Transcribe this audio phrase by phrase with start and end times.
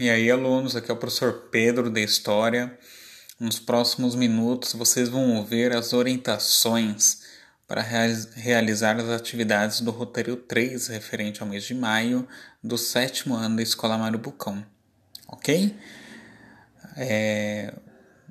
[0.00, 2.74] E aí, alunos, aqui é o professor Pedro da História.
[3.38, 7.20] Nos próximos minutos vocês vão ouvir as orientações
[7.68, 12.26] para realizar as atividades do roteiro 3 referente ao mês de maio
[12.64, 14.64] do sétimo ano da Escola Mário Bucão.
[15.28, 15.76] Ok?
[16.96, 17.74] É,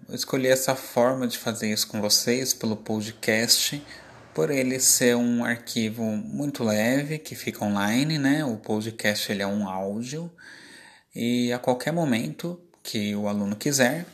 [0.07, 3.79] eu escolhi essa forma de fazer isso com vocês pelo podcast,
[4.33, 8.43] por ele ser um arquivo muito leve que fica online, né?
[8.43, 10.31] O podcast ele é um áudio
[11.21, 14.05] e a qualquer momento que o aluno quiser,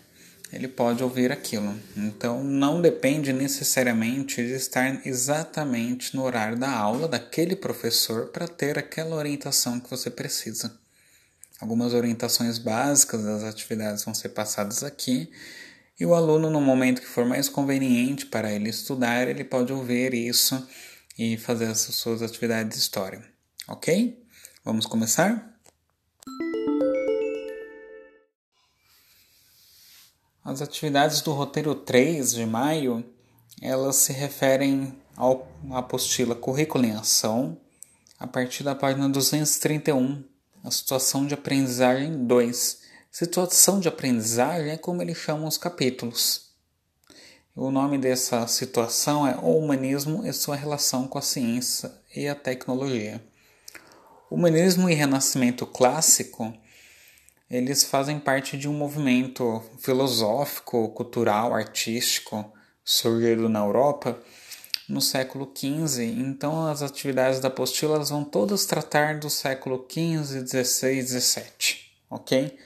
[0.51, 1.79] ele pode ouvir aquilo.
[1.95, 8.79] Então não depende necessariamente de estar exatamente no horário da aula daquele professor para ter
[8.79, 10.75] aquela orientação que você precisa.
[11.61, 15.29] Algumas orientações básicas das atividades vão ser passadas aqui
[15.99, 20.15] e o aluno, no momento que for mais conveniente para ele estudar, ele pode ouvir
[20.15, 20.67] isso
[21.19, 23.23] e fazer as suas atividades de história.
[23.67, 24.25] Ok?
[24.63, 25.54] Vamos começar?
[30.45, 33.03] As atividades do roteiro 3 de maio,
[33.59, 37.57] elas se referem ao, à apostila Currículo em Ação,
[38.19, 40.23] a partir da página 231,
[40.63, 42.79] a situação de aprendizagem 2.
[43.11, 46.51] Situação de aprendizagem é como eles chamam os capítulos.
[47.55, 52.35] O nome dessa situação é O Humanismo e sua relação com a ciência e a
[52.35, 53.19] tecnologia.
[54.29, 56.53] O humanismo e renascimento clássico
[57.49, 62.51] eles fazem parte de um movimento filosófico, cultural, artístico
[62.83, 64.19] surgido na Europa
[64.87, 66.03] no século XV.
[66.03, 71.77] Então, as atividades da apostila vão todas tratar do século XV, XVI, XVII,
[72.09, 72.57] ok?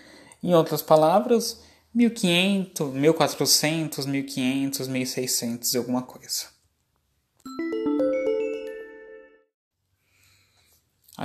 [0.44, 1.62] Em outras palavras,
[1.94, 6.59] 1500, 1400, 1500, 1600 e alguma coisa.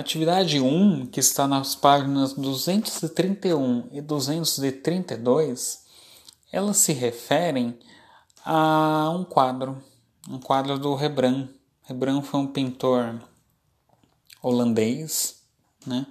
[0.01, 5.85] Atividade 1, que está nas páginas 231 e 232,
[6.51, 7.79] elas se referem
[8.45, 9.81] a um quadro,
[10.29, 11.49] um quadro do Rembrandt.
[11.83, 13.23] Rembrandt foi um pintor
[14.43, 15.43] holandês,
[15.87, 16.07] né?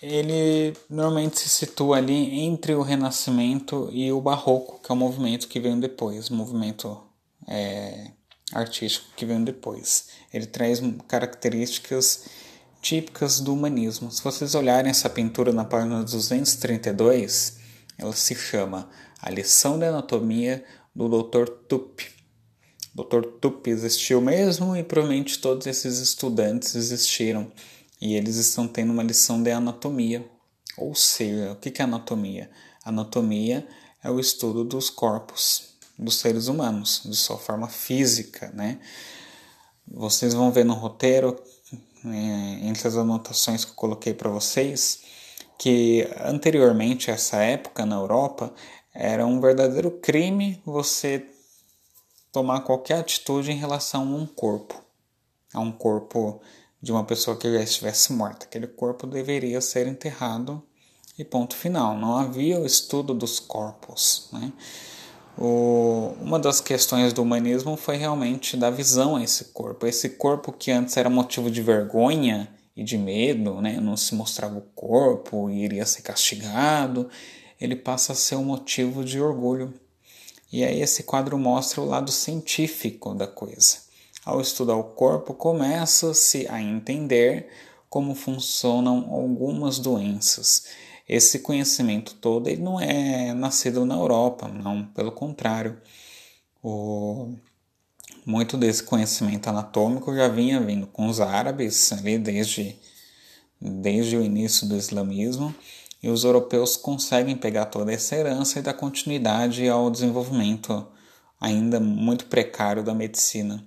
[0.00, 5.48] Ele normalmente se situa ali entre o Renascimento e o Barroco, que é o movimento
[5.48, 7.02] que veio depois, o movimento
[7.48, 8.12] é,
[8.52, 10.08] artístico que vem depois.
[10.32, 12.26] Ele traz características
[12.80, 14.10] típicas do humanismo.
[14.10, 17.58] Se vocês olharem essa pintura na página 232,
[17.96, 18.90] ela se chama
[19.20, 21.48] A Lição de Anatomia do Dr.
[21.68, 22.12] Tupi.
[22.94, 23.24] Dr.
[23.40, 27.50] Tupi existiu mesmo e provavelmente todos esses estudantes existiram
[28.00, 30.28] e eles estão tendo uma lição de anatomia.
[30.76, 32.50] Ou seja, o que é anatomia?
[32.84, 33.66] Anatomia
[34.02, 38.78] é o estudo dos corpos, dos seres humanos, de sua forma física, né?
[39.86, 41.40] Vocês vão ver no roteiro,
[42.04, 45.02] é, entre as anotações que eu coloquei para vocês,
[45.58, 48.52] que anteriormente a essa época na Europa
[48.92, 51.26] era um verdadeiro crime você
[52.32, 54.82] tomar qualquer atitude em relação a um corpo,
[55.52, 56.40] a um corpo
[56.82, 58.44] de uma pessoa que já estivesse morta.
[58.44, 60.62] Aquele corpo deveria ser enterrado
[61.18, 61.96] e ponto final.
[61.96, 64.52] Não havia o estudo dos corpos, né?
[65.36, 69.86] O, uma das questões do humanismo foi realmente dar visão a esse corpo.
[69.86, 73.78] Esse corpo que antes era motivo de vergonha e de medo, né?
[73.80, 77.08] não se mostrava o corpo e iria ser castigado,
[77.60, 79.74] ele passa a ser um motivo de orgulho.
[80.52, 83.78] E aí esse quadro mostra o lado científico da coisa.
[84.24, 87.48] Ao estudar o corpo, começa-se a entender
[87.90, 90.66] como funcionam algumas doenças
[91.08, 95.78] esse conhecimento todo ele não é nascido na Europa, não, pelo contrário.
[96.62, 97.34] O,
[98.24, 102.76] muito desse conhecimento anatômico já vinha vindo com os árabes ali desde,
[103.60, 105.54] desde o início do islamismo
[106.02, 110.86] e os europeus conseguem pegar toda essa herança e dar continuidade ao desenvolvimento
[111.40, 113.64] ainda muito precário da medicina.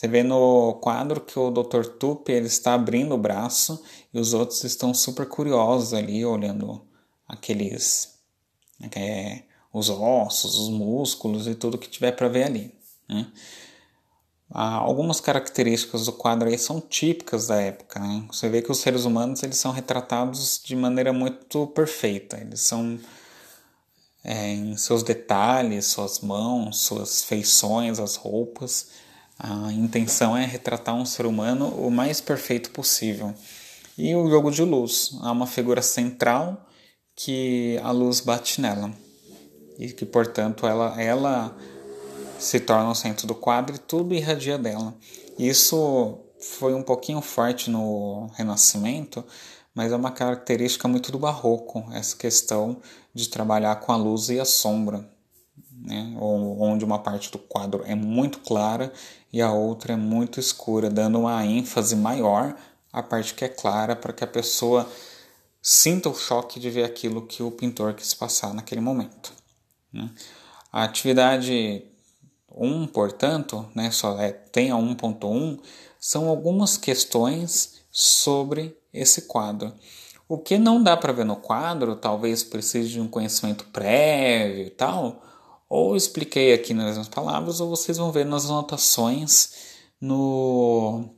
[0.00, 1.84] Você vê no quadro que o Dr.
[1.84, 6.80] Tupi ele está abrindo o braço e os outros estão super curiosos ali, olhando
[7.28, 8.18] aqueles.
[8.96, 12.74] É, os ossos, os músculos e tudo que tiver para ver ali.
[13.06, 13.30] Né?
[14.50, 18.00] Ah, algumas características do quadro aí são típicas da época.
[18.00, 18.24] Né?
[18.32, 22.38] Você vê que os seres humanos eles são retratados de maneira muito perfeita.
[22.38, 22.98] Eles são
[24.24, 29.09] é, em seus detalhes, suas mãos, suas feições, as roupas.
[29.42, 33.34] A intenção é retratar um ser humano o mais perfeito possível.
[33.96, 35.16] E o jogo de luz.
[35.22, 36.68] Há uma figura central
[37.16, 38.92] que a luz bate nela.
[39.78, 41.56] E que, portanto, ela, ela
[42.38, 44.94] se torna o centro do quadro e tudo irradia dela.
[45.38, 49.24] Isso foi um pouquinho forte no Renascimento,
[49.74, 52.76] mas é uma característica muito do barroco, essa questão
[53.14, 55.08] de trabalhar com a luz e a sombra,
[55.72, 56.16] né?
[56.20, 58.92] onde uma parte do quadro é muito clara
[59.32, 62.56] e a outra é muito escura, dando uma ênfase maior
[62.92, 64.88] à parte que é clara para que a pessoa
[65.62, 69.32] sinta o choque de ver aquilo que o pintor quis passar naquele momento.
[69.92, 70.10] Né?
[70.72, 71.84] A atividade
[72.50, 75.60] 1, portanto, né, só é, tem a 1.1,
[75.98, 79.72] são algumas questões sobre esse quadro.
[80.28, 84.70] O que não dá para ver no quadro, talvez precise de um conhecimento prévio e
[84.70, 85.22] tal,
[85.70, 89.52] ou expliquei aqui nas minhas palavras, ou vocês vão ver nas anotações
[90.00, 91.08] no,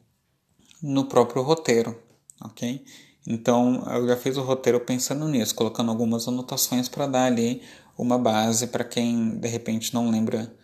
[0.82, 1.98] no próprio roteiro,
[2.38, 2.84] ok?
[3.26, 7.62] Então eu já fiz o roteiro pensando nisso, colocando algumas anotações para dar ali
[7.96, 10.54] uma base para quem de repente não lembra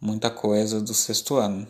[0.00, 1.68] muita coisa do sexto ano.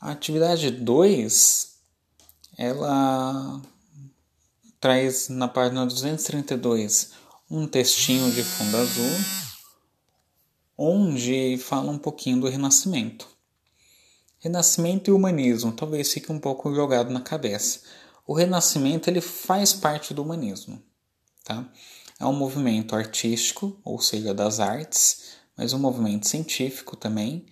[0.00, 1.78] A atividade 2,
[2.56, 3.60] ela
[4.80, 7.10] traz na página 232
[7.50, 9.10] um textinho de fundo azul,
[10.76, 13.26] onde fala um pouquinho do Renascimento.
[14.38, 17.80] Renascimento e humanismo talvez fique um pouco jogado na cabeça.
[18.26, 20.80] O Renascimento ele faz parte do humanismo,
[21.42, 21.68] tá?
[22.20, 27.46] É um movimento artístico, ou seja, das artes, mas um movimento científico também,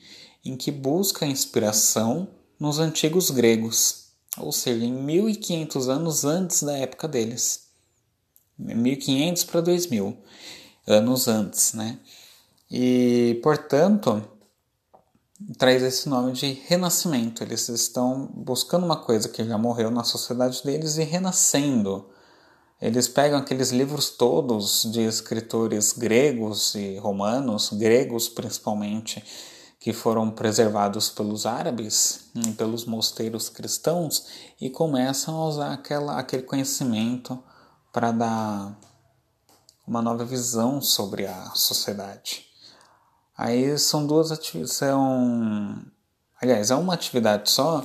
[0.44, 2.28] em que busca inspiração
[2.58, 4.05] nos antigos gregos,
[4.38, 7.66] ou seja, em 1500 anos antes da época deles.
[8.58, 10.16] 1500 para 2000
[10.86, 11.98] anos antes, né?
[12.70, 14.22] E, portanto,
[15.58, 17.42] traz esse nome de renascimento.
[17.42, 22.08] Eles estão buscando uma coisa que já morreu na sociedade deles e renascendo.
[22.80, 29.24] Eles pegam aqueles livros todos de escritores gregos e romanos, gregos principalmente,
[29.78, 34.26] que foram preservados pelos árabes e pelos mosteiros cristãos
[34.60, 37.42] e começam a usar aquela, aquele conhecimento
[37.92, 38.78] para dar
[39.86, 42.46] uma nova visão sobre a sociedade.
[43.36, 45.82] Aí são duas atividades, são,
[46.40, 47.84] aliás, é uma atividade só,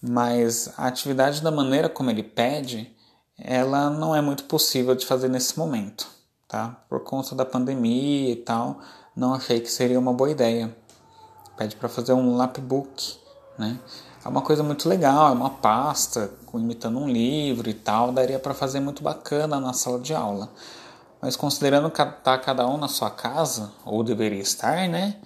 [0.00, 2.94] mas a atividade da maneira como ele pede,
[3.36, 6.06] ela não é muito possível de fazer nesse momento,
[6.46, 6.84] tá?
[6.88, 8.80] Por conta da pandemia e tal,
[9.16, 10.76] não achei que seria uma boa ideia
[11.60, 13.18] pede para fazer um lapbook,
[13.58, 13.78] né?
[14.24, 18.54] É uma coisa muito legal, é uma pasta imitando um livro e tal, daria para
[18.54, 20.50] fazer muito bacana na sala de aula.
[21.20, 25.20] Mas considerando que está cada um na sua casa, ou deveria estar, né?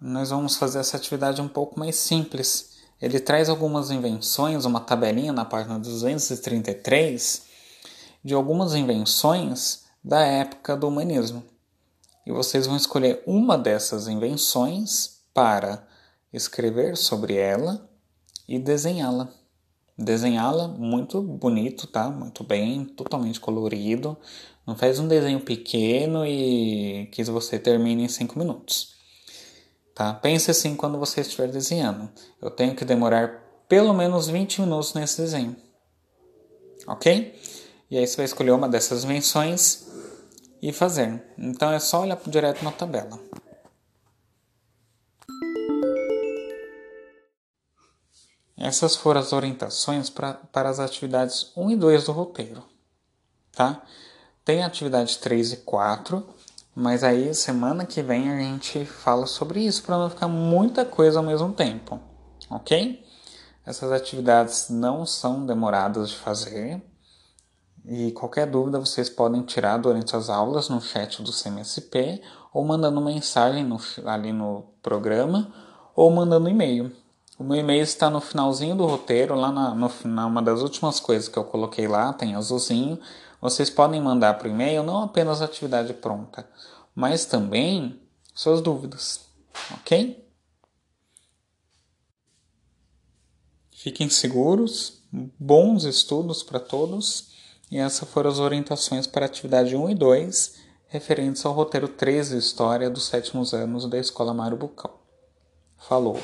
[0.00, 2.78] Nós vamos fazer essa atividade um pouco mais simples.
[3.00, 7.42] Ele traz algumas invenções, uma tabelinha na página 233,
[8.24, 11.44] de algumas invenções da época do humanismo.
[12.26, 15.86] E vocês vão escolher uma dessas invenções para
[16.32, 17.88] escrever sobre ela
[18.48, 19.28] e desenhá-la.
[19.96, 22.08] Desenhá-la muito bonito, tá?
[22.08, 24.16] Muito bem, totalmente colorido.
[24.66, 28.94] Não faz um desenho pequeno e que você termine em 5 minutos.
[29.94, 30.14] Tá?
[30.14, 32.10] Pense assim quando você estiver desenhando.
[32.40, 35.56] Eu tenho que demorar pelo menos 20 minutos nesse desenho.
[36.86, 37.38] Ok?
[37.90, 39.86] E aí você vai escolher uma dessas menções
[40.62, 41.22] e fazer.
[41.36, 43.20] Então é só olhar direto na tabela.
[48.62, 52.62] Essas foram as orientações pra, para as atividades 1 e 2 do roteiro.
[53.50, 53.82] Tá?
[54.44, 56.24] Tem atividade 3 e 4,
[56.72, 61.18] mas aí semana que vem a gente fala sobre isso para não ficar muita coisa
[61.18, 61.98] ao mesmo tempo,
[62.48, 63.04] ok?
[63.66, 66.80] Essas atividades não são demoradas de fazer
[67.84, 72.22] e qualquer dúvida vocês podem tirar durante as aulas no chat do CMSP
[72.54, 75.52] ou mandando mensagem no, ali no programa
[75.96, 77.01] ou mandando e-mail.
[77.42, 81.00] O meu e-mail está no finalzinho do roteiro, lá na, no, na uma das últimas
[81.00, 83.00] coisas que eu coloquei lá, tem azulzinho.
[83.40, 86.48] Vocês podem mandar para o e-mail não apenas a atividade pronta,
[86.94, 88.00] mas também
[88.32, 89.26] suas dúvidas,
[89.74, 90.24] ok?
[93.72, 95.02] Fiquem seguros,
[95.36, 97.32] bons estudos para todos,
[97.72, 100.54] e essas foram as orientações para a atividade 1 e 2,
[100.86, 104.92] referentes ao roteiro 13 História dos sétimos anos da Escola Mário Bucão.
[105.76, 106.20] Falou!